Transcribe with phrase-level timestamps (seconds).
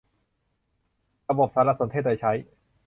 [1.29, 2.31] ระบบสารสนเทศโดยใช้